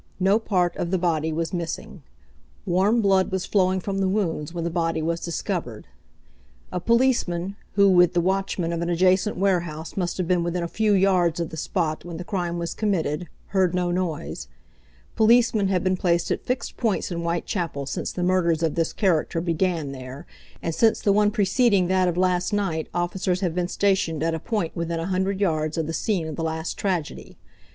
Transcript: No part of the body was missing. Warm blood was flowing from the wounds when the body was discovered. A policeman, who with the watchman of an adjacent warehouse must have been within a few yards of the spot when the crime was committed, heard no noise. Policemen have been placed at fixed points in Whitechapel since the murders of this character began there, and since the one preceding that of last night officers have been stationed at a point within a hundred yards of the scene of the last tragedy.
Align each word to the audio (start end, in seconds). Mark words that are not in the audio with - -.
No 0.19 0.39
part 0.39 0.75
of 0.77 0.89
the 0.89 0.97
body 0.97 1.31
was 1.31 1.53
missing. 1.53 2.01
Warm 2.65 3.03
blood 3.03 3.31
was 3.31 3.45
flowing 3.45 3.79
from 3.79 3.99
the 3.99 4.09
wounds 4.09 4.51
when 4.51 4.63
the 4.63 4.71
body 4.71 4.99
was 4.99 5.19
discovered. 5.19 5.85
A 6.71 6.79
policeman, 6.79 7.55
who 7.73 7.87
with 7.87 8.15
the 8.15 8.19
watchman 8.19 8.73
of 8.73 8.81
an 8.81 8.89
adjacent 8.89 9.37
warehouse 9.37 9.95
must 9.95 10.17
have 10.17 10.27
been 10.27 10.41
within 10.41 10.63
a 10.63 10.67
few 10.67 10.93
yards 10.93 11.39
of 11.39 11.51
the 11.51 11.55
spot 11.55 12.03
when 12.03 12.17
the 12.17 12.23
crime 12.23 12.57
was 12.57 12.73
committed, 12.73 13.29
heard 13.49 13.75
no 13.75 13.91
noise. 13.91 14.47
Policemen 15.15 15.67
have 15.67 15.83
been 15.83 15.95
placed 15.97 16.31
at 16.31 16.43
fixed 16.43 16.77
points 16.77 17.11
in 17.11 17.19
Whitechapel 17.19 17.85
since 17.85 18.11
the 18.11 18.23
murders 18.23 18.63
of 18.63 18.73
this 18.73 18.93
character 18.93 19.39
began 19.39 19.91
there, 19.91 20.25
and 20.63 20.73
since 20.73 20.99
the 20.99 21.13
one 21.13 21.29
preceding 21.29 21.89
that 21.89 22.07
of 22.07 22.17
last 22.17 22.53
night 22.53 22.89
officers 22.91 23.41
have 23.41 23.53
been 23.53 23.67
stationed 23.67 24.23
at 24.23 24.33
a 24.33 24.39
point 24.39 24.75
within 24.75 24.99
a 24.99 25.05
hundred 25.05 25.39
yards 25.39 25.77
of 25.77 25.85
the 25.85 25.93
scene 25.93 26.27
of 26.27 26.37
the 26.37 26.43
last 26.43 26.75
tragedy. 26.75 27.37